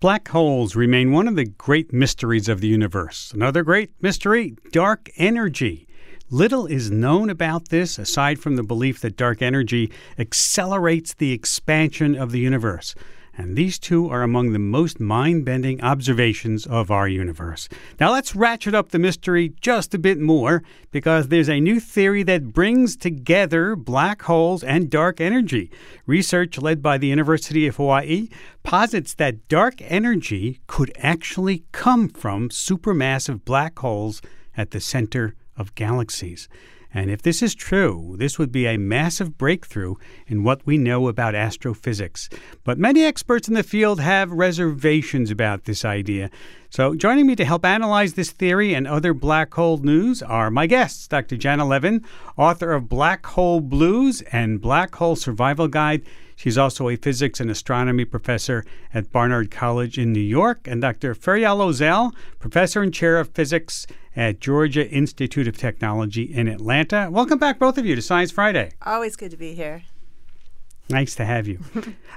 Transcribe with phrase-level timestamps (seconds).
[0.00, 3.32] Black holes remain one of the great mysteries of the universe.
[3.34, 5.88] Another great mystery dark energy.
[6.30, 12.14] Little is known about this aside from the belief that dark energy accelerates the expansion
[12.14, 12.94] of the universe
[13.38, 17.68] and these two are among the most mind bending observations of our universe.
[18.00, 22.24] Now let's ratchet up the mystery just a bit more because there's a new theory
[22.24, 25.70] that brings together black holes and dark energy.
[26.04, 28.28] Research led by the University of Hawaii
[28.64, 34.20] posits that dark energy could actually come from supermassive black holes
[34.56, 36.48] at the center of galaxies.
[36.92, 39.96] And if this is true, this would be a massive breakthrough
[40.26, 42.28] in what we know about astrophysics.
[42.64, 46.30] But many experts in the field have reservations about this idea.
[46.70, 50.66] So, joining me to help analyze this theory and other black hole news are my
[50.66, 51.34] guests Dr.
[51.34, 52.04] Janna Levin,
[52.36, 56.02] author of Black Hole Blues and Black Hole Survival Guide.
[56.36, 61.14] She's also a physics and astronomy professor at Barnard College in New York, and Dr.
[61.14, 67.08] Feryal Özel, professor and chair of physics at Georgia Institute of Technology in Atlanta.
[67.10, 68.72] Welcome back, both of you, to Science Friday.
[68.84, 69.84] Always good to be here.
[70.90, 71.60] Nice to have you.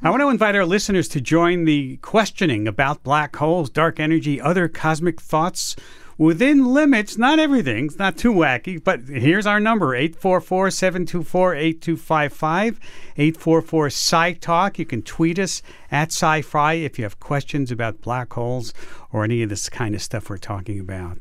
[0.01, 4.39] I want to invite our listeners to join the questioning about black holes, dark energy,
[4.39, 5.75] other cosmic thoughts
[6.21, 12.79] within limits, not everything, it's not too wacky, but here's our number 844 724 8255,
[13.17, 14.77] 844 Sci Talk.
[14.77, 18.71] You can tweet us at Sci Fi if you have questions about black holes
[19.11, 21.17] or any of this kind of stuff we're talking about.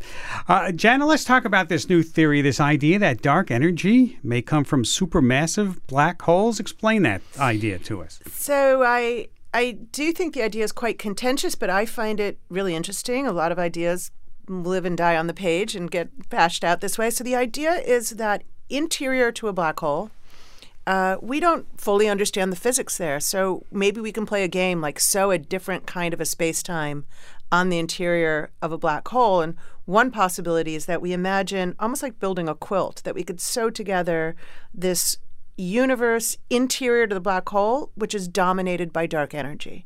[0.46, 4.64] Uh, Janna, let's talk about this new theory, this idea that dark energy may come
[4.64, 6.60] from supermassive black holes.
[6.60, 8.20] Explain that idea to us.
[8.30, 12.74] So I I do think the idea is quite contentious, but I find it really
[12.76, 13.26] interesting.
[13.26, 14.10] A lot of ideas
[14.50, 17.10] live and die on the page and get bashed out this way.
[17.10, 20.10] So the idea is that interior to a black hole,
[20.86, 23.20] uh, we don't fully understand the physics there.
[23.20, 26.62] So maybe we can play a game like sew a different kind of a space
[26.62, 27.06] time
[27.52, 29.40] on the interior of a black hole.
[29.40, 33.40] And one possibility is that we imagine almost like building a quilt, that we could
[33.40, 34.34] sew together
[34.74, 35.18] this
[35.60, 39.84] universe interior to the black hole, which is dominated by dark energy.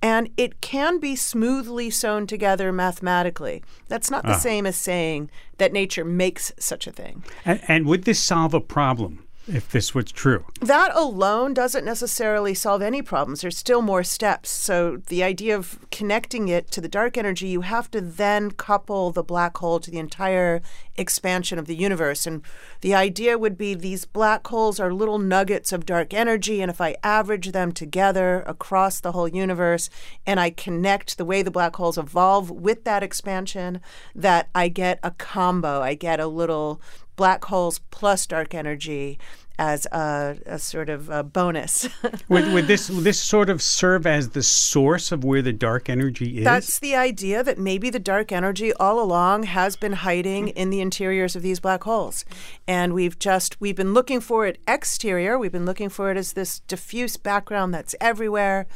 [0.00, 3.62] And it can be smoothly sewn together mathematically.
[3.88, 4.38] That's not the ah.
[4.38, 7.24] same as saying that nature makes such a thing.
[7.44, 9.25] And, and would this solve a problem?
[9.46, 10.44] If this was true.
[10.60, 13.40] That alone doesn't necessarily solve any problems.
[13.40, 14.50] There's still more steps.
[14.50, 19.10] So, the idea of connecting it to the dark energy, you have to then couple
[19.12, 20.62] the black hole to the entire
[20.96, 22.26] expansion of the universe.
[22.26, 22.42] And
[22.80, 26.62] the idea would be these black holes are little nuggets of dark energy.
[26.62, 29.90] And if I average them together across the whole universe
[30.26, 33.80] and I connect the way the black holes evolve with that expansion,
[34.14, 35.80] that I get a combo.
[35.80, 36.80] I get a little
[37.16, 39.18] black holes plus dark energy
[39.58, 41.88] as a, a sort of a bonus.
[42.28, 46.38] would, would, this this sort of serve as the source of where the dark energy
[46.38, 46.44] is?
[46.44, 50.80] That's the idea that maybe the dark energy all along has been hiding in the
[50.80, 52.24] interiors of these black holes,
[52.68, 55.38] and we've just we've been looking for it exterior.
[55.38, 58.66] We've been looking for it as this diffuse background that's everywhere,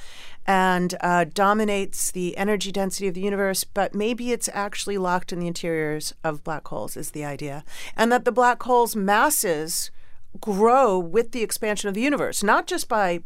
[0.47, 5.41] and uh, dominates the energy density of the universe, but maybe it's actually locked in
[5.41, 7.65] the interiors of black holes, is the idea.
[7.97, 9.91] And that the black holes' masses
[10.39, 13.23] grow with the expansion of the universe, not just by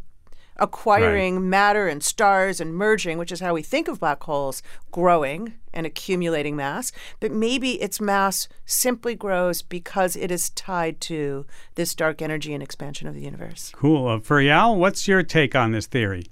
[0.57, 1.45] acquiring right.
[1.45, 5.85] matter and stars and merging, which is how we think of black holes growing and
[5.85, 11.45] accumulating mass, but maybe its mass simply grows because it is tied to
[11.75, 13.73] this dark energy and expansion of the universe.
[13.75, 14.07] Cool.
[14.07, 16.27] Uh, Feryal, what's your take on this theory?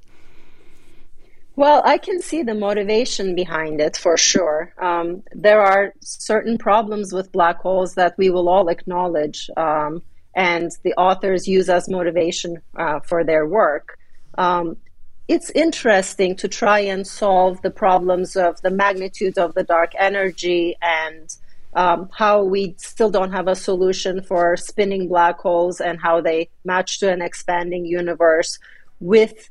[1.54, 4.72] Well, I can see the motivation behind it for sure.
[4.78, 10.02] Um, there are certain problems with black holes that we will all acknowledge, um,
[10.34, 13.98] and the authors use as motivation uh, for their work.
[14.38, 14.76] Um,
[15.28, 20.76] it's interesting to try and solve the problems of the magnitude of the dark energy
[20.82, 21.36] and
[21.74, 26.50] um, how we still don't have a solution for spinning black holes and how they
[26.64, 28.58] match to an expanding universe
[29.00, 29.48] with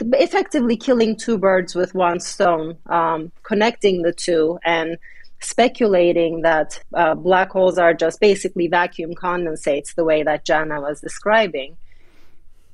[0.00, 4.98] effectively killing two birds with one stone, um, connecting the two and
[5.40, 11.00] speculating that uh, black holes are just basically vacuum condensates, the way that Janna was
[11.00, 11.76] describing.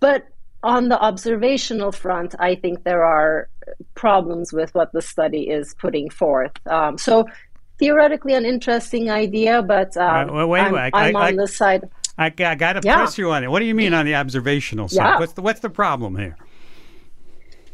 [0.01, 0.27] But
[0.63, 3.49] on the observational front, I think there are
[3.95, 6.53] problems with what the study is putting forth.
[6.67, 7.27] Um, so
[7.79, 11.89] theoretically, an interesting idea, but um, uh, wait, I'm, wait, I'm I, on the side.
[12.17, 12.97] I, I got to yeah.
[12.97, 13.51] press you on it.
[13.51, 15.05] What do you mean on the observational side?
[15.05, 15.19] Yeah.
[15.19, 16.37] What's the what's the problem here?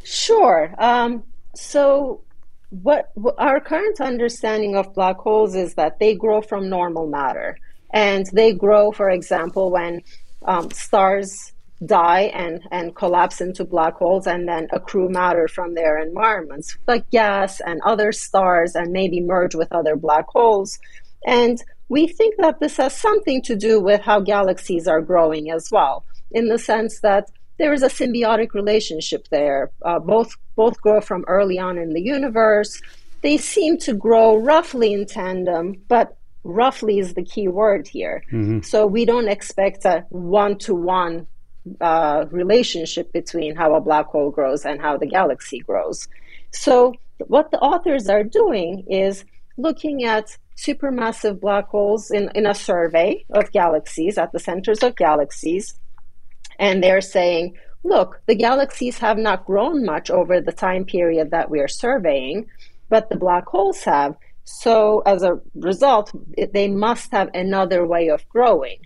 [0.03, 0.75] Sure.
[0.79, 1.23] Um,
[1.55, 2.23] so,
[2.71, 7.59] what, our current understanding of black holes is that they grow from normal matter,
[7.93, 10.03] and they grow, for example, when
[10.45, 11.53] um, stars
[11.85, 17.09] die and, and collapse into black holes and then accrue matter from their environments, like
[17.11, 20.79] gas and other stars, and maybe merge with other black holes.
[21.27, 25.71] And we think that this has something to do with how galaxies are growing as
[25.73, 27.31] well, in the sense that
[27.61, 29.71] there is a symbiotic relationship there.
[29.83, 32.81] Uh, both both grow from early on in the universe.
[33.23, 38.25] They seem to grow roughly in tandem, but roughly is the key word here.
[38.33, 38.63] Mm-hmm.
[38.63, 41.27] So we don't expect a one to one
[42.31, 46.09] relationship between how a black hole grows and how the galaxy grows.
[46.53, 46.95] So
[47.27, 49.25] what the authors are doing is
[49.59, 54.97] looking at supermassive black holes in, in a survey of galaxies at the centers of
[54.97, 55.75] galaxies.
[56.61, 61.51] And they're saying, look, the galaxies have not grown much over the time period that
[61.51, 62.47] we are surveying,
[62.89, 64.15] but the black holes have.
[64.45, 68.79] So, as a result, it, they must have another way of growing.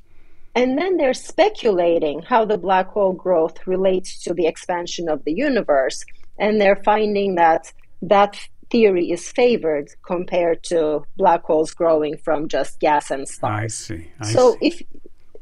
[0.54, 5.32] And then they're speculating how the black hole growth relates to the expansion of the
[5.32, 6.04] universe.
[6.38, 7.72] And they're finding that
[8.02, 8.38] that
[8.70, 13.64] theory is favored compared to black holes growing from just gas and stars.
[13.64, 14.12] I see.
[14.20, 14.66] I so see.
[14.68, 14.82] if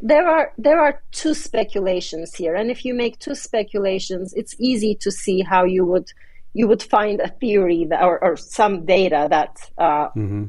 [0.03, 4.97] there are there are two speculations here, and if you make two speculations, it's easy
[4.97, 6.13] to see how you would
[6.55, 10.45] you would find a theory that, or, or some data that uh, mm-hmm.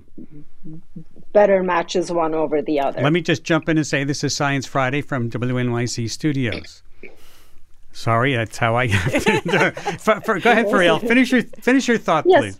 [1.31, 3.01] better matches one over the other.
[3.01, 6.83] Let me just jump in and say this is Science Friday from WNYC Studios.
[7.93, 8.87] Sorry, that's how I.
[9.99, 10.99] for, for, go ahead, Feryal.
[10.99, 12.41] Finish your finish your thought, yes.
[12.41, 12.59] please.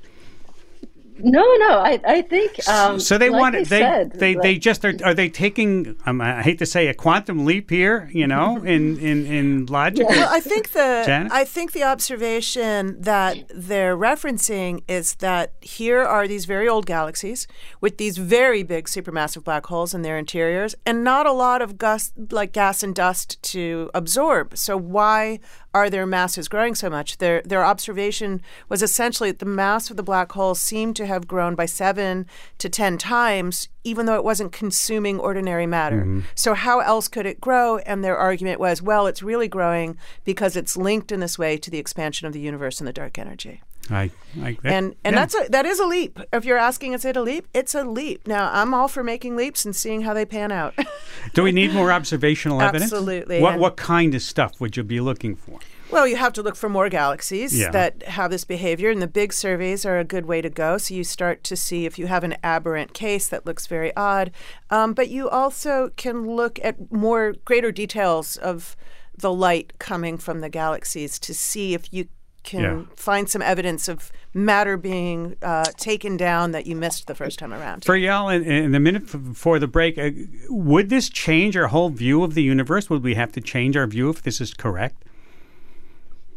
[1.19, 2.67] No, no, I, I think.
[2.67, 5.29] Um, so they like want they they said, they, like, they just are, are they
[5.29, 9.65] taking um, I hate to say a quantum leap here, you know, in in in
[9.67, 10.07] logic.
[10.07, 11.31] Well, I think the Janet?
[11.31, 17.47] I think the observation that they're referencing is that here are these very old galaxies
[17.81, 21.77] with these very big supermassive black holes in their interiors, and not a lot of
[21.77, 24.57] gas like gas and dust to absorb.
[24.57, 25.39] So why
[25.73, 27.17] are their masses growing so much?
[27.17, 31.27] Their their observation was essentially that the mass of the black hole seemed to have
[31.27, 32.27] grown by seven
[32.59, 36.01] to ten times, even though it wasn't consuming ordinary matter.
[36.01, 36.21] Mm-hmm.
[36.35, 37.77] So how else could it grow?
[37.79, 41.71] And their argument was, well, it's really growing because it's linked in this way to
[41.71, 43.61] the expansion of the universe and the dark energy.
[43.89, 45.21] I, I, that, And and yeah.
[45.25, 46.19] that's a that is a leap.
[46.31, 47.47] If you're asking, is it a leap?
[47.53, 48.27] It's a leap.
[48.27, 50.73] Now I'm all for making leaps and seeing how they pan out.
[51.33, 52.91] Do we need more observational evidence?
[52.93, 55.59] Absolutely, What what kind of stuff would you be looking for?
[55.91, 57.69] Well, you have to look for more galaxies Yeah.
[57.69, 60.79] that have this behavior, and the big surveys are a good way to go.
[60.79, 64.31] So you start to see if you have an aberrant case that looks very odd.
[64.71, 68.75] Um, but you also can look at more greater details of
[69.15, 72.07] the light coming from the galaxies to see if you
[72.43, 72.81] can Yeah.
[72.95, 77.53] find some evidence of matter being uh, taken down that you missed the first time
[77.53, 77.85] around.
[77.85, 80.11] Feryal, in, in the minute before the break, uh,
[80.49, 82.89] would this change our whole view of the universe?
[82.89, 85.03] Would we have to change our view if this is correct?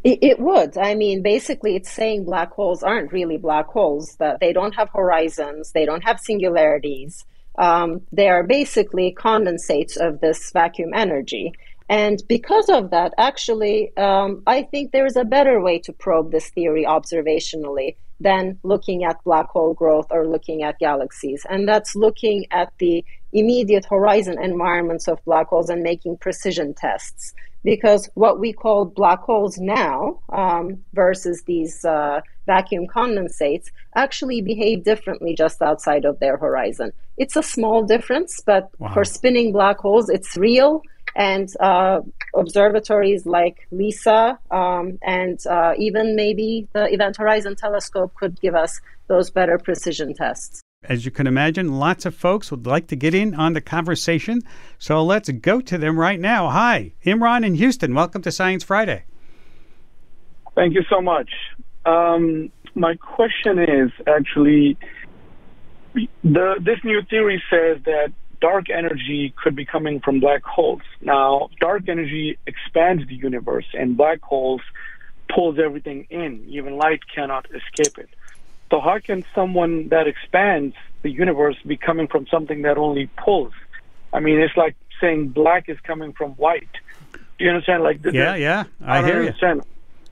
[0.05, 0.79] It, it would.
[0.79, 4.89] I mean, basically, it's saying black holes aren't really black holes, that they don't have
[4.95, 7.25] horizons, they don't have singularities.
[7.59, 11.53] Um, they are basically condensates of this vacuum energy.
[11.89, 16.33] And because of that, actually, um, I think there is a better way to probe
[16.33, 21.45] this theory observationally than looking at black hole growth or looking at galaxies.
[21.49, 27.35] And that's looking at the immediate horizon environments of black holes and making precision tests
[27.67, 33.67] because what we call black holes now um, versus these uh, vacuum condensates
[33.97, 36.93] actually behave differently just outside of their horizon.
[37.19, 38.95] It's a small difference, but Wow.
[38.95, 40.81] for spinning black holes, it's real.
[41.17, 42.01] And uh,
[42.35, 48.81] observatories like LISA um, and uh, even maybe the Event Horizon Telescope could give us
[49.09, 50.61] those better precision tests.
[50.85, 54.43] As you can imagine, lots of folks would like to get in on the conversation.
[54.79, 56.51] So let's go to them right now.
[56.51, 57.95] Hi, Imran in Houston.
[57.95, 59.05] Welcome to Science Friday.
[60.55, 61.31] Thank you so much.
[61.87, 64.77] Um, my question is actually
[66.23, 70.83] the this new theory says that dark energy could be coming from black holes.
[71.01, 74.61] Now, dark energy expands the universe, and black holes
[75.35, 76.45] pulls everything in.
[76.49, 78.09] Even light cannot escape it.
[78.71, 83.53] So, how can someone that expands the universe be coming from something that only pulls?
[84.13, 86.69] I mean, it's like saying black is coming from white.
[87.39, 87.83] Do you understand?
[87.83, 89.29] Like, Yeah, yeah, I don't hear you.
[89.29, 89.63] understand.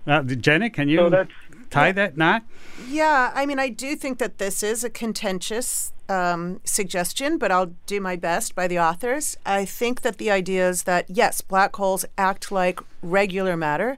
[0.07, 1.31] Uh, Janna, can you So that's
[1.75, 2.45] tie that knot?
[2.89, 7.75] Yeah, I mean, I do think that this is a contentious um, suggestion, but I'll
[7.87, 9.37] do my best by the authors.
[9.47, 13.97] I think that the idea is that, yes, black holes act like regular matter,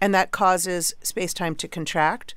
[0.00, 2.34] and that causes space time to contract.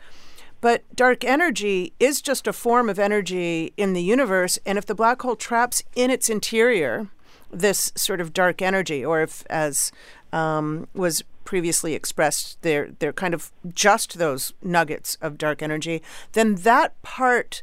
[0.60, 4.95] But dark energy is just a form of energy in the universe, and if the
[4.95, 7.10] black hole traps in its interior
[7.53, 9.91] this sort of dark energy, or if, as
[10.31, 16.55] um, was previously expressed, they're they're kind of just those nuggets of dark energy, then
[16.55, 17.62] that part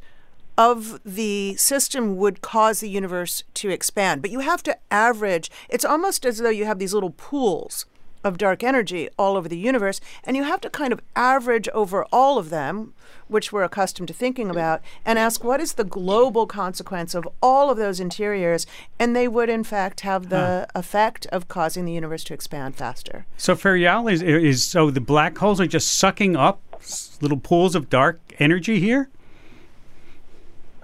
[0.58, 4.20] of the system would cause the universe to expand.
[4.20, 5.50] But you have to average.
[5.70, 7.86] It's almost as though you have these little pools
[8.24, 12.04] of dark energy all over the universe, and you have to kind of average over
[12.12, 12.94] all of them,
[13.28, 17.70] which we're accustomed to thinking about, and ask what is the global consequence of all
[17.70, 18.66] of those interiors,
[18.98, 20.66] and they would in fact have the huh.
[20.74, 23.26] effect of causing the universe to expand faster.
[23.36, 26.62] So Feryal is is so the black holes are just sucking up
[27.20, 29.08] little pools of dark energy here.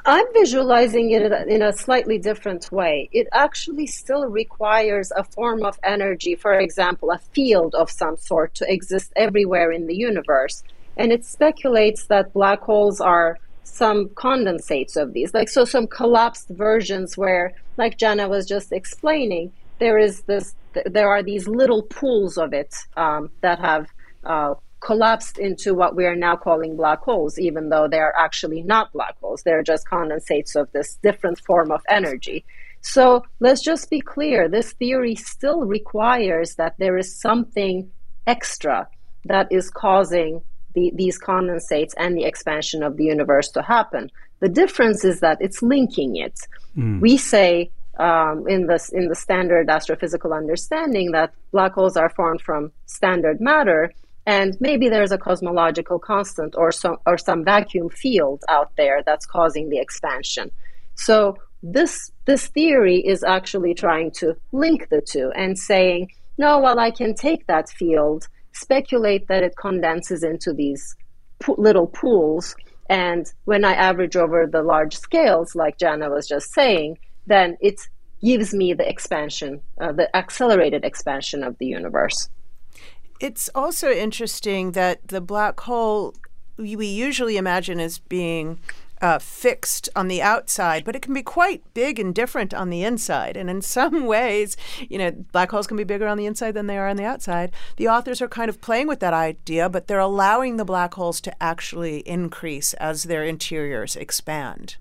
[0.07, 3.09] I'm visualizing it in a slightly different way.
[3.13, 8.55] It actually still requires a form of energy, for example, a field of some sort
[8.57, 10.63] to exist everywhere in the universe.
[10.99, 16.49] And it speculates that black holes are some condensates of these, like so some collapsed
[16.51, 22.37] versions where, like Janna was just explaining, there is this, there are these little pools
[22.37, 23.89] of it um, that have
[24.25, 24.55] uh,
[24.85, 28.93] collapsed into what we are now calling black holes, even though they are actually not
[28.93, 29.43] black holes.
[29.43, 32.45] They're just condensates of this different form of energy.
[32.83, 37.91] So let's just be clear this theory still requires that there is something
[38.27, 38.87] extra
[39.25, 40.43] that is causing
[40.75, 44.11] the, these condensates and the expansion of the universe to happen.
[44.41, 46.39] The difference is that it's linking it.
[46.77, 47.01] Mm.
[47.01, 52.43] We say um, in the in the standard astrophysical understanding that black holes are formed
[52.43, 53.93] from standard matter,
[54.27, 59.27] and maybe there's a cosmological constant or some or some vacuum field out there that's
[59.27, 60.51] causing the expansion.
[60.95, 66.79] So this this theory is actually trying to link the two and saying no well
[66.79, 70.95] i can take that field speculate that it condenses into these
[71.39, 72.55] po- little pools
[72.91, 77.81] and when i average over the large scales like janna was just saying then it
[78.23, 82.29] gives me the expansion uh, the accelerated expansion of the universe
[83.21, 86.15] it's also interesting that the black hole
[86.57, 88.59] we usually imagine as being
[89.05, 92.83] uh, fixed on the outside, but it can be quite big and different on the
[92.83, 93.37] inside.
[93.37, 96.69] And in some ways, you know, black holes can be bigger on the inside than
[96.69, 97.53] they are on the outside.
[97.77, 101.21] The authors are kind of playing with that idea, but they're allowing the black holes
[101.21, 104.77] to actually increase as their interiors expand.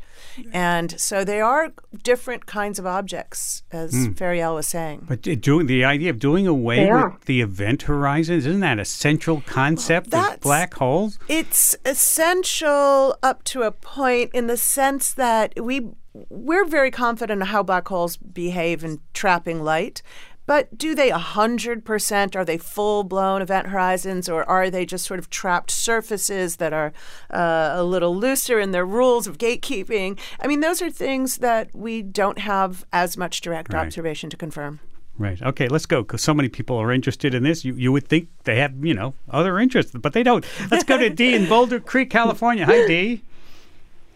[0.52, 4.18] And so they are different kinds of objects, as mm.
[4.18, 5.06] Feryal was saying.
[5.08, 9.42] But doing the idea of doing away with the event horizons isn't that a central
[9.42, 11.20] concept well, of black holes?
[11.28, 15.90] It's essential up to a point in the sense that we
[16.30, 20.02] we're very confident in how black holes behave in trapping light.
[20.46, 22.36] But do they 100%?
[22.36, 26.74] Are they full blown event horizons or are they just sort of trapped surfaces that
[26.74, 26.92] are
[27.32, 30.20] uh, a little looser in their rules of gatekeeping?
[30.40, 33.86] I mean, those are things that we don't have as much direct right.
[33.86, 34.82] observation to confirm.
[35.18, 35.42] Right.
[35.42, 37.64] Okay, let's go because so many people are interested in this.
[37.64, 40.44] You, you would think they have, you know, other interests, but they don't.
[40.72, 42.66] Let's go to Dee in Boulder Creek, California.
[42.66, 43.24] Hi, Dee.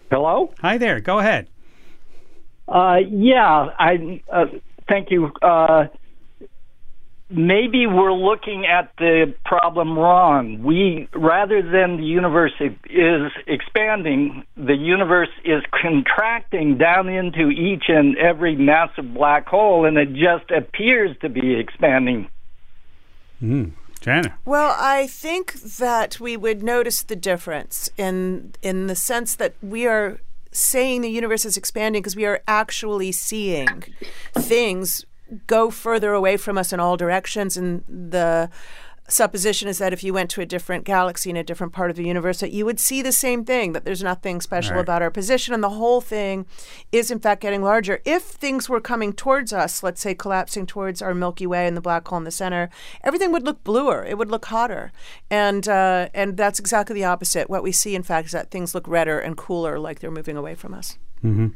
[0.10, 0.54] Hello?
[0.62, 1.00] Hi there.
[1.00, 1.48] Go ahead.
[2.68, 4.46] Uh, yeah, I uh,
[4.90, 5.32] thank you.
[5.42, 5.86] Uh,
[7.30, 10.64] maybe we're looking at the problem wrong.
[10.64, 18.18] We rather than the universe is expanding, the universe is contracting down into each and
[18.18, 22.30] every massive black hole, and it just appears to be expanding.
[23.42, 23.72] Mm.
[24.00, 24.34] Janna.
[24.46, 29.86] Well, I think that we would notice the difference in in the sense that we
[29.88, 30.20] are
[30.52, 33.84] saying the universe is expanding because we are actually seeing
[34.34, 35.06] things
[35.46, 37.58] go further away from us in all directions.
[37.58, 38.50] And the
[39.08, 41.96] supposition is that if you went to a different galaxy in a different part of
[41.96, 44.82] the universe that you would see the same thing that there's nothing special right.
[44.82, 46.46] about our position and the whole thing
[46.92, 48.02] is in fact getting larger.
[48.04, 51.82] If things were coming towards us let's say collapsing towards our milky way and the
[51.82, 52.70] black hole in the center
[53.04, 54.04] everything would look bluer.
[54.06, 54.92] It would look hotter.
[55.30, 57.50] And uh, and that's exactly the opposite.
[57.50, 60.38] What we see in fact is that things look redder and cooler like they're moving
[60.38, 61.48] away from us mm-hmm.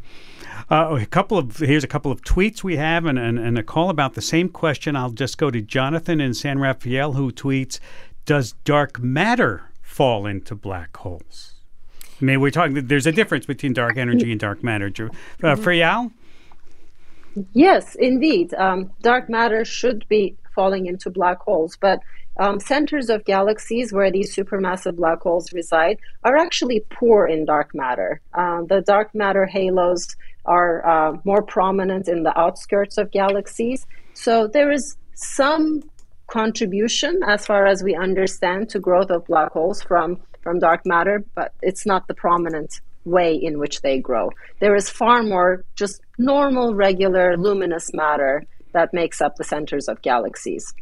[0.70, 3.64] Uh, a couple of here's a couple of tweets we have and, and, and a
[3.64, 4.96] call about the same question.
[4.96, 7.80] I'll just go to Jonathan in San Rafael who tweets,
[8.26, 11.54] "Does dark matter fall into black holes?"
[12.22, 12.88] I mean, we're talking.
[12.88, 14.92] There's a difference between dark energy and dark matter.
[15.44, 16.12] Uh, Feryal?
[17.54, 18.54] Yes, indeed.
[18.54, 22.02] Um, dark matter should be falling into black holes, but
[22.38, 27.74] um, centers of galaxies where these supermassive black holes reside are actually poor in dark
[27.74, 28.22] matter.
[28.34, 33.86] Uh, the dark matter halos are uh, more prominent in the outskirts of galaxies.
[34.14, 35.84] So there is some
[36.28, 41.24] contribution, as far as we understand, to growth of black holes from, from dark matter,
[41.36, 44.30] but it's not the prominent way in which they grow.
[44.60, 50.02] There is far more just normal, regular, luminous matter that makes up the centers of
[50.02, 50.74] galaxies.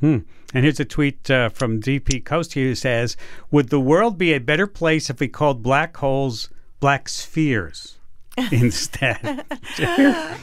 [0.00, 0.18] Hmm.
[0.54, 3.16] And here's a tweet uh, from DP Coast who says,
[3.50, 6.50] "Would the world be a better place if we called black holes
[6.80, 7.96] black spheres?"
[8.52, 9.18] instead.
[9.24, 9.42] uh,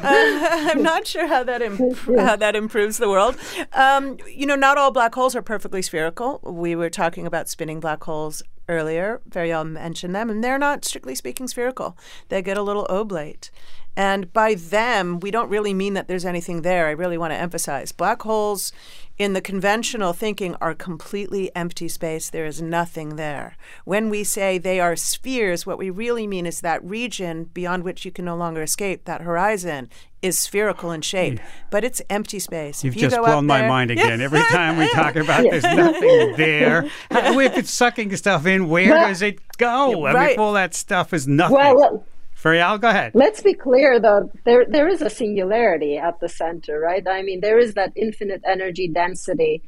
[0.03, 3.37] I'm not sure how that imp- how that improves the world.
[3.71, 6.39] Um, you know, not all black holes are perfectly spherical.
[6.43, 9.21] We were talking about spinning black holes earlier.
[9.29, 11.95] Feryal mentioned them, and they're not strictly speaking spherical.
[12.29, 13.51] They get a little oblate.
[13.95, 16.87] And by them, we don't really mean that there's anything there.
[16.87, 17.91] I really want to emphasize.
[17.91, 18.71] Black holes
[19.19, 22.29] in the conventional thinking are completely empty space.
[22.29, 23.55] There is nothing there.
[23.85, 28.05] When we say they are spheres, what we really mean is that region beyond which
[28.05, 29.89] you can no longer escape, that horizon,
[30.23, 31.37] is spherical in shape,
[31.69, 32.83] but it's empty space.
[32.83, 34.21] You've if you just go blown my there, mind again.
[34.21, 36.89] Every time we talk about there's nothing there.
[37.11, 40.05] If it's sucking stuff in, where Well, does it go?
[40.05, 40.27] I right.
[40.29, 41.57] mean, all that stuff is nothing.
[41.57, 42.05] Well,
[42.43, 43.13] Feryal, go ahead.
[43.15, 44.29] Let's be clear, though.
[44.43, 47.07] There, there is a singularity at the center, right?
[47.07, 49.61] I mean, there is that infinite energy density,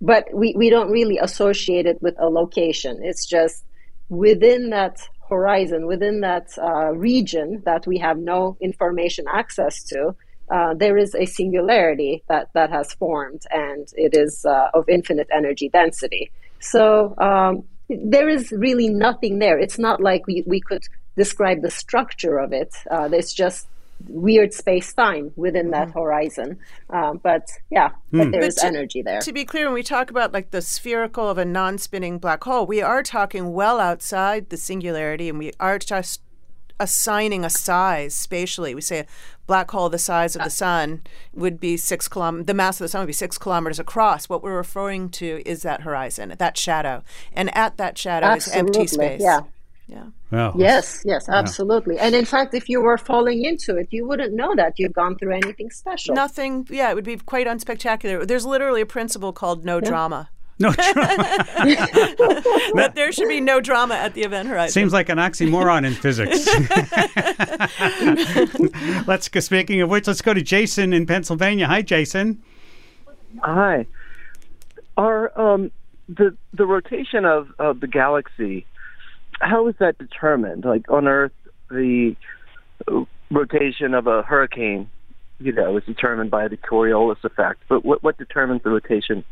[0.00, 2.98] but we, we don't really associate it with a location.
[3.04, 3.64] It's just
[4.08, 10.16] within that horizon, within that uh, region that we have no information access to.
[10.50, 15.28] Uh, there is a singularity that, that has formed, and it is uh, of infinite
[15.32, 16.32] energy density.
[16.58, 19.56] So um, there is really nothing there.
[19.56, 20.82] It's not like we, we could
[21.16, 22.74] describe the structure of it.
[22.90, 23.66] Uh, there's just
[24.08, 26.58] weird space time within that horizon.
[26.88, 29.20] Um, but yeah, but there But to- energy there.
[29.20, 32.64] To be clear, when we talk about like the spherical of a non-spinning black hole,
[32.66, 36.22] we are talking well outside the singularity, and we are just
[36.78, 38.74] assigning a size spatially.
[38.74, 39.06] We say a
[39.46, 41.02] black hole the size of the sun
[41.34, 42.46] would be six kilom.
[42.46, 44.30] The mass of the sun would be six kilometers across.
[44.30, 47.02] What we're referring to is that horizon, that shadow,
[47.34, 49.20] and at that shadow is empty space.
[49.22, 49.40] yeah.
[49.90, 50.04] Yeah.
[50.30, 51.98] Well, Yes, yes, absolutely.
[51.98, 55.16] And in fact, if you were falling into it, you wouldn't know that you've gone
[55.16, 56.14] through anything special.
[56.14, 56.66] Nothing.
[56.70, 58.26] Yeah, it would be quite unspectacular.
[58.26, 60.30] There's literally a principle called no drama.
[60.60, 61.44] No drama.
[62.74, 64.72] But there should be no drama at the event horizon.
[64.72, 66.46] Seems like an oxymoron in physics.
[69.08, 69.40] let's go.
[69.40, 71.66] Speaking of which, let's go to Jason in Pennsylvania.
[71.66, 72.42] Hi, Jason.
[73.42, 73.86] Hi.
[74.96, 75.70] Are um,
[76.08, 78.66] the the rotation of, of the galaxy?
[79.40, 80.64] How is that determined?
[80.64, 81.32] Like on Earth,
[81.70, 82.16] the
[83.30, 84.90] rotation of a hurricane,
[85.38, 87.62] you know, is determined by the Coriolis effect.
[87.68, 89.24] But what what determines the rotation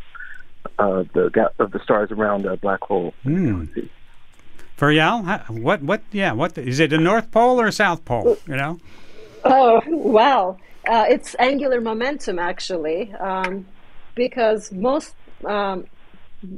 [0.79, 3.15] of the of the stars around a black hole?
[4.77, 5.83] Feryal, how- what?
[5.83, 6.03] What?
[6.13, 6.33] Yeah.
[6.33, 6.93] What is it?
[6.93, 8.37] A North Pole or a South Pole?
[8.47, 8.79] You know.
[9.45, 10.57] Oh, wow.
[10.89, 13.67] Uh, it's angular momentum, actually, um,
[14.15, 15.85] because most um,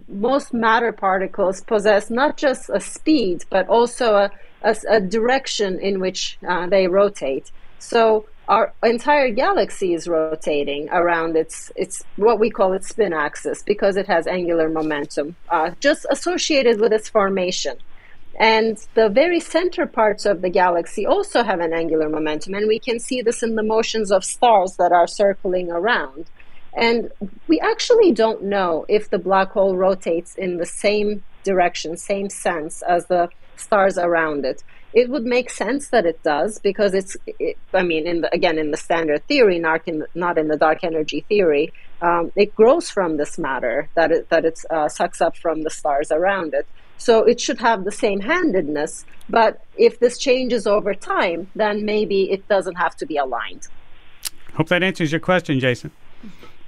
[0.09, 4.31] most matter particles possess not just a speed, but also a,
[4.63, 7.51] a, a direction in which uh, they rotate.
[7.79, 13.63] So our entire galaxy is rotating around its its what we call its spin axis
[13.63, 17.77] because it has angular momentum, uh, just associated with its formation.
[18.39, 22.79] And the very center parts of the galaxy also have an angular momentum, and we
[22.79, 26.27] can see this in the motions of stars that are circling around.
[26.77, 27.11] And
[27.49, 32.83] we actually don't know if the black hole rotates in the same direction, same sense
[32.83, 34.63] as the stars around it.
[34.93, 38.59] It would make sense that it does because it's, it, I mean, in the, again,
[38.59, 42.91] in the standard theory, not in, not in the dark energy theory, um, it grows
[42.91, 46.67] from this matter that it, that it uh, sucks up from the stars around it.
[46.99, 52.31] So it should have the same handedness, but if this changes over time, then maybe
[52.31, 53.69] it doesn't have to be aligned.
[54.55, 55.93] Hope that answers your question, Jason.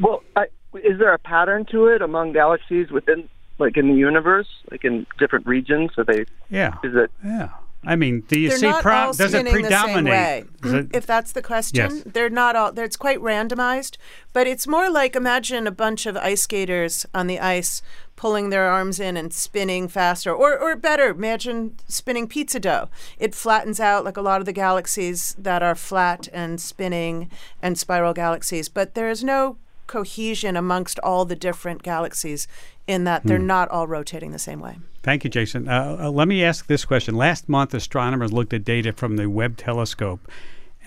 [0.00, 3.28] Well, I, is there a pattern to it among galaxies within,
[3.58, 5.90] like in the universe, like in different regions?
[5.98, 6.24] Are they?
[6.50, 6.74] Yeah.
[6.82, 7.10] Is it?
[7.24, 7.50] Yeah.
[7.84, 8.68] I mean, do you They're see?
[8.68, 10.12] not Pro- all does it spinning the same predominate?
[10.12, 10.44] way.
[10.60, 10.80] Does mm-hmm.
[10.90, 12.02] it- if that's the question, Yes.
[12.06, 12.70] they're not all.
[12.70, 13.96] They're, it's quite randomized,
[14.32, 17.82] but it's more like imagine a bunch of ice skaters on the ice
[18.14, 22.88] pulling their arms in and spinning faster, or or better, imagine spinning pizza dough.
[23.18, 27.76] It flattens out like a lot of the galaxies that are flat and spinning and
[27.76, 32.46] spiral galaxies, but there is no cohesion amongst all the different galaxies
[32.86, 33.28] in that Hmm.
[33.28, 34.78] they're not all rotating the same way.
[35.02, 35.68] Thank you, Jason.
[35.68, 37.14] Uh, uh, let me ask this question.
[37.16, 40.30] Last month, astronomers looked at data from the Webb telescope,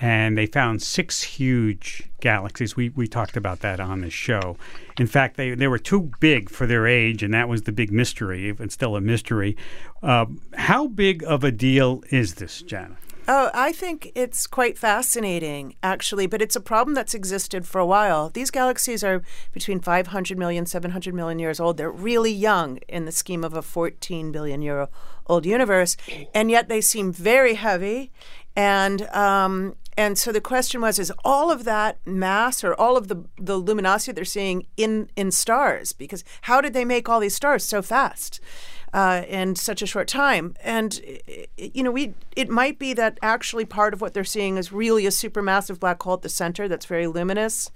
[0.02, 2.76] and they found six huge galaxies.
[2.76, 4.58] We, we talked about that on the show.
[5.00, 7.92] In fact, they, they were too big for their age, and that was the big
[7.92, 9.56] mystery, it's still a mystery.
[10.02, 12.98] Uh, how big of a deal is this, Janet?
[13.28, 17.86] Oh, I think it's quite fascinating, actually, but it's a problem that's existed for a
[17.86, 18.30] while.
[18.30, 21.78] These galaxies are between 500 million, 700 million years old.
[21.78, 24.88] They're really young in the scheme of a 14 billion year
[25.26, 25.98] old universe,
[26.36, 28.12] and yet they seem very heavy.
[28.56, 33.08] And um, And so the question was: Is all of that mass or all of
[33.08, 35.94] the the luminosity they're seeing in in stars?
[35.94, 38.40] Because how did they make all these stars so fast?
[38.96, 40.56] Uh, in such a short time.
[40.64, 41.02] And
[41.58, 45.06] you know, we it might be that actually part of what they're seeing is really
[45.06, 47.72] a supermassive black hole at the center that's very luminous,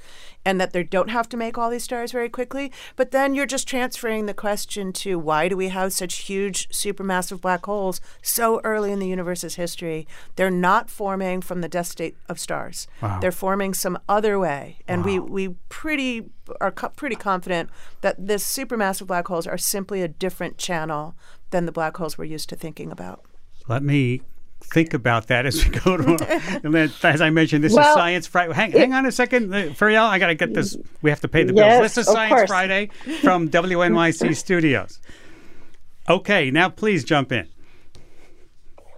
[0.46, 2.72] and that they don't have to make all these stars very quickly.
[2.96, 7.42] But then you're just transferring the question to why do we have such huge supermassive
[7.42, 10.08] black holes so early in the universe's history?
[10.38, 12.88] They're not forming from the death state of stars.
[13.02, 13.20] Wow.
[13.20, 15.06] They're forming some other way, and wow.
[15.06, 16.30] we we pretty
[16.62, 17.70] are co- pretty confident
[18.02, 21.09] that this supermassive black holes are simply a different channel
[21.52, 23.24] than the black holes we're used to thinking about.
[23.68, 24.22] Let me
[24.62, 26.60] think about that as we go to.
[26.64, 28.54] and then, as I mentioned, this well, is Science Friday.
[28.54, 30.06] Hang, hang on a second, uh, Feryal.
[30.06, 30.78] I got to get this.
[31.02, 31.96] We have to pay the yes, bills.
[31.96, 32.50] This is Science course.
[32.50, 32.90] Friday
[33.22, 35.00] from WNYC Studios.
[36.10, 37.48] Okay, now please jump in.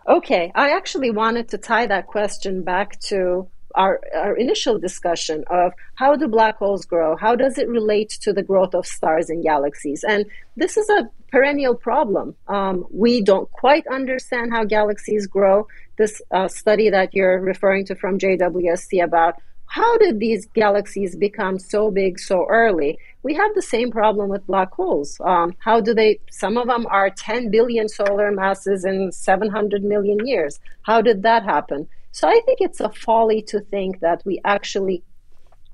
[0.07, 5.73] Okay, I actually wanted to tie that question back to our, our initial discussion of
[5.95, 7.15] how do black holes grow?
[7.15, 10.03] How does it relate to the growth of stars and galaxies?
[10.07, 12.35] And this is a perennial problem.
[12.47, 15.67] Um, we don't quite understand how galaxies grow.
[15.97, 19.35] This uh, study that you're referring to from JWST about
[19.67, 22.99] how did these galaxies become so big so early?
[23.23, 25.17] We have the same problem with black holes.
[25.23, 26.19] Um, how do they?
[26.29, 30.59] Some of them are 10 billion solar masses in 700 million years.
[30.81, 31.87] How did that happen?
[32.11, 35.03] So I think it's a folly to think that we actually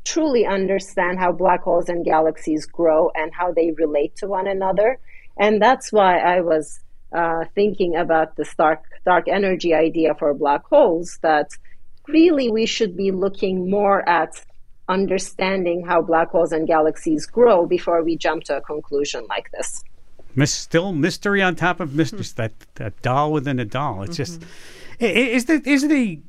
[0.06, 5.00] truly understand how black holes and galaxies grow and how they relate to one another.
[5.39, 6.80] And that's why I was
[7.13, 11.50] uh, thinking about this dark, dark energy idea for black holes, that
[12.08, 14.43] really we should be looking more at
[14.89, 19.84] understanding how black holes and galaxies grow before we jump to a conclusion like this.
[20.45, 22.23] still mystery on top of mystery.
[22.36, 24.04] that, that doll within a doll.
[24.04, 24.39] It's mm-hmm.
[24.39, 24.43] just
[25.00, 26.19] is the is the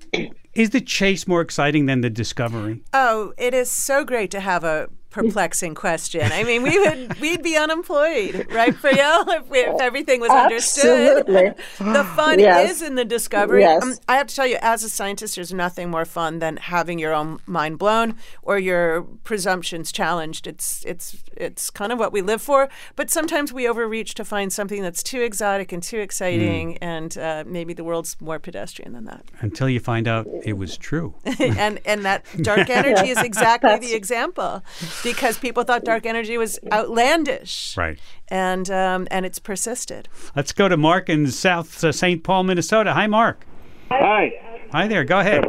[0.55, 2.83] is the chase more exciting than the discovery?
[2.93, 6.31] Oh, it is so great to have a perplexing question.
[6.33, 11.19] I mean, we would we'd be unemployed, right, Feryal, if, we, if everything was understood.
[11.19, 11.65] Absolutely.
[11.79, 12.71] the fun yes.
[12.71, 13.63] is in the discovery.
[13.63, 13.83] Yes.
[13.83, 16.99] Um, I have to tell you, as a scientist, there's nothing more fun than having
[16.99, 20.47] your own mind blown or your presumptions challenged.
[20.47, 22.69] It's it's it's kind of what we live for.
[22.97, 26.79] But sometimes we overreach to find something that's too exotic and too exciting, mm.
[26.81, 29.25] and uh, maybe the world's more pedestrian than that.
[29.41, 31.15] Until you find out it was true.
[31.41, 34.63] and and that dark energy is exactly the example
[35.03, 37.77] because people thought dark energy was outlandish.
[37.77, 37.99] Right.
[38.29, 40.09] And um, and it's persisted.
[40.37, 42.23] Let's go to Mark in South uh, St.
[42.23, 42.93] Paul, Minnesota.
[42.95, 43.47] Hi, Mark.
[43.91, 44.33] Hi.
[44.73, 45.05] Hi there.
[45.05, 45.45] Go ahead.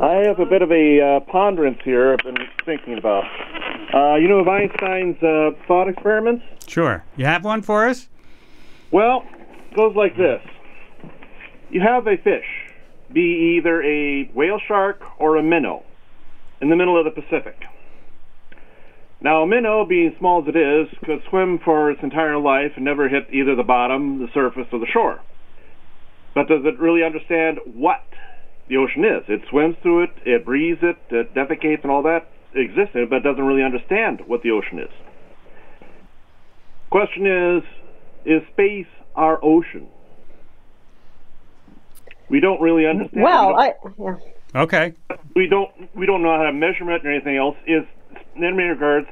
[0.00, 2.12] I have a bit of a uh, ponderance here.
[2.12, 3.24] I've been thinking about.
[3.94, 6.44] Uh, you know of Einstein's uh, thought experiments?
[6.66, 7.04] Sure.
[7.16, 8.08] You have one for us?
[8.90, 9.24] Well,
[9.70, 10.42] it goes like this.
[11.70, 12.46] You have a fish,
[13.12, 15.85] be either a whale shark or a minnow
[16.60, 17.56] in the middle of the Pacific.
[19.20, 22.84] Now, a minnow, being small as it is, could swim for its entire life and
[22.84, 25.20] never hit either the bottom, the surface, or the shore.
[26.34, 28.04] But does it really understand what
[28.68, 29.24] the ocean is?
[29.26, 33.10] It swims through it, it breathes it, it defecates, and all that exists in it,
[33.10, 34.90] but doesn't really understand what the ocean is.
[36.90, 37.62] Question is,
[38.26, 39.88] is space our ocean?
[42.28, 43.22] We don't really understand.
[43.22, 44.16] Well, I yeah.
[44.54, 44.94] Okay.
[45.34, 47.56] We don't we don't know how to measure it or anything else.
[47.66, 47.84] Is
[48.34, 49.08] in many regards,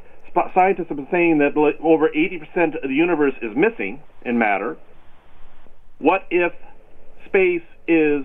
[0.55, 4.77] scientists have been saying that over 80% of the universe is missing in matter.
[5.99, 6.53] What if
[7.27, 8.25] space is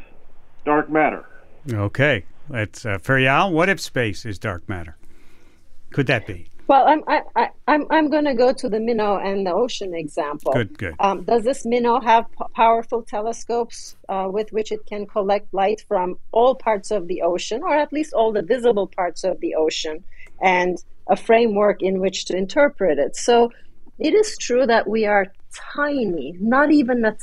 [0.65, 1.25] dark matter?
[1.71, 3.51] Okay, that's uh, Feryal.
[3.51, 4.97] What if space is dark matter?
[5.91, 6.49] Could that be?
[6.69, 9.95] Well, I'm I, I, I'm I'm going to go to the minnow and the ocean
[9.95, 10.53] example.
[10.53, 10.93] Good, good.
[10.99, 15.83] Um, does this minnow have p- powerful telescopes uh, with which it can collect light
[15.87, 19.55] from all parts of the ocean, or at least all the visible parts of the
[19.55, 20.03] ocean,
[20.43, 20.77] and
[21.09, 23.15] a framework in which to interpret it?
[23.15, 23.49] So,
[23.97, 25.25] it is true that we are
[25.75, 27.17] tiny, not even a,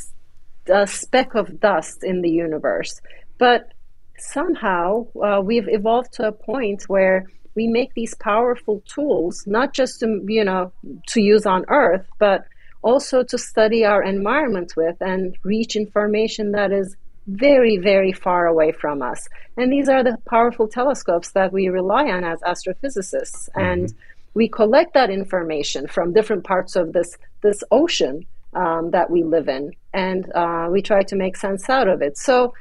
[0.68, 3.00] a speck of dust in the universe,
[3.38, 3.72] but
[4.18, 10.00] somehow uh, we've evolved to a point where we make these powerful tools, not just
[10.00, 10.70] to, you know,
[11.08, 12.46] to use on Earth, but
[12.82, 18.70] also to study our environment with and reach information that is very, very far away
[18.70, 19.26] from us.
[19.56, 23.48] And these are the powerful telescopes that we rely on as astrophysicists.
[23.48, 23.60] Mm-hmm.
[23.60, 23.94] And
[24.34, 29.48] we collect that information from different parts of this, this ocean um, that we live
[29.48, 32.16] in, and uh, we try to make sense out of it.
[32.16, 32.54] So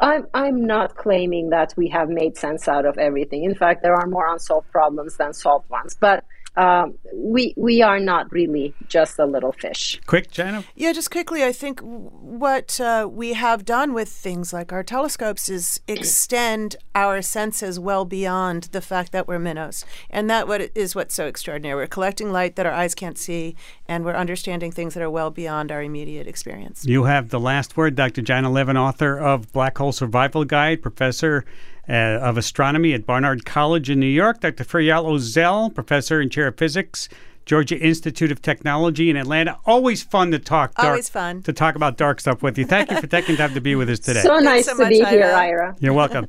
[0.00, 3.44] I'm, I'm not claiming that we have made sense out of everything.
[3.44, 5.96] In fact, there are more unsolved problems than solved ones.
[5.98, 6.24] But
[6.56, 10.00] um, we we are not really just a little fish.
[10.06, 10.64] Quick, Janna.
[10.76, 15.48] Yeah, just quickly, I think what uh, we have done with things like our telescopes
[15.48, 20.94] is extend our senses well beyond the fact that we're minnows, and that what is
[20.94, 21.74] what's so extraordinary.
[21.74, 23.56] We're collecting light that our eyes can't see,
[23.88, 26.84] and we're understanding things that are well beyond our immediate experience.
[26.86, 28.22] You have the last word, Dr.
[28.22, 31.44] Janna Levin, author of Black Hole Survival Guide, professor
[31.88, 34.40] uh, of astronomy at Barnard College in New York.
[34.40, 34.64] Dr.
[34.64, 37.08] Feryal Özel, professor and chair of physics,
[37.46, 39.58] Georgia Institute of Technology in Atlanta.
[39.66, 40.74] Always fun to talk.
[40.74, 42.64] Dark, Always fun to talk about dark stuff with you.
[42.64, 44.22] Thank you for taking time to be with us today.
[44.22, 45.36] So nice so to much, be here, Ira.
[45.36, 45.76] Ira.
[45.80, 46.26] You're welcome.